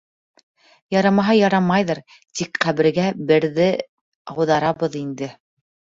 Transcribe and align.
—Ярамаһа 0.95 1.35
ярамайҙыр, 1.39 2.01
тик 2.39 2.59
ҡәбергә 2.65 3.07
берҙе 3.33 3.71
ауҙарабыҙ 4.33 4.99
инде. 5.03 5.29